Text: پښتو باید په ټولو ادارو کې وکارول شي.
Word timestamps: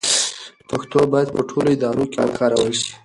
پښتو 0.69 0.99
باید 1.11 1.29
په 1.35 1.41
ټولو 1.49 1.69
ادارو 1.75 2.05
کې 2.11 2.19
وکارول 2.25 2.71
شي. 2.81 2.91